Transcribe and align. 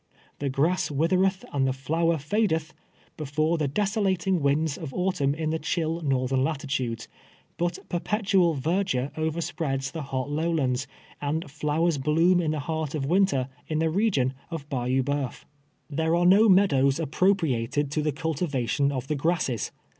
"The 0.39 0.49
grass 0.49 0.89
withereth 0.89 1.45
and 1.53 1.67
the 1.67 1.73
flower 1.73 2.17
fadeth*' 2.17 2.73
before 3.17 3.59
the 3.59 3.67
desolating 3.67 4.41
winds 4.41 4.75
of 4.75 4.91
au 4.95 5.11
tumn 5.11 5.35
in 5.35 5.51
the 5.51 5.59
chill 5.59 5.99
northern 6.01 6.43
latitudes, 6.43 7.07
but 7.57 7.77
perpetual 7.87 8.55
verdure 8.55 9.11
overspreads 9.15 9.91
the 9.91 10.01
hot 10.01 10.31
lowlands, 10.31 10.87
and 11.21 11.51
flowers 11.51 11.99
bloom 11.99 12.41
in 12.41 12.49
the 12.49 12.59
heart 12.61 12.95
of 12.95 13.05
winter, 13.05 13.47
in 13.67 13.77
the 13.77 13.91
region 13.91 14.33
of 14.49 14.67
Bayou 14.69 15.03
Ba3uf. 15.03 15.43
There 15.87 16.15
are 16.15 16.25
no 16.25 16.49
meadows 16.49 16.99
appropriated 16.99 17.91
to 17.91 18.01
the 18.01 18.11
cultiva 18.11 18.67
tion 18.67 18.91
of 18.91 19.07
the 19.07 19.15
grasses. 19.15 19.71